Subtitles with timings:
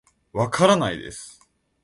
[0.33, 1.47] わからないです